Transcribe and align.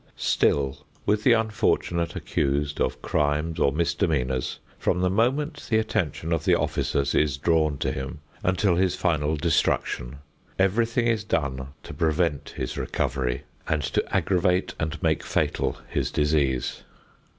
Still 0.17 0.83
with 1.05 1.21
the 1.23 1.33
unfortunate 1.33 2.15
accused 2.15 2.81
of 2.81 3.03
crimes 3.03 3.59
or 3.59 3.71
misdemeanors, 3.71 4.57
from 4.79 5.01
the 5.01 5.11
moment 5.11 5.67
the 5.69 5.77
attention 5.77 6.33
of 6.33 6.43
the 6.43 6.55
officers 6.55 7.13
is 7.13 7.37
drawn 7.37 7.77
to 7.77 7.91
him 7.91 8.19
until 8.43 8.77
his 8.77 8.95
final 8.95 9.35
destruction, 9.35 10.15
everything 10.57 11.05
is 11.05 11.23
done 11.23 11.67
to 11.83 11.93
prevent 11.93 12.55
his 12.57 12.79
recovery 12.79 13.43
and 13.67 13.83
to 13.83 14.03
aggravate 14.11 14.73
and 14.79 15.03
make 15.03 15.23
fatal 15.23 15.77
his 15.87 16.09
disease. 16.09 16.81